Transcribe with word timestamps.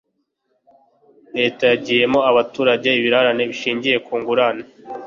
leta 1.37 1.63
yagiyemo 1.71 2.19
abaturage 2.29 2.89
ibirarane 2.99 3.43
bishingiye 3.49 3.97
ku 4.05 4.13
ngurane 4.19 4.63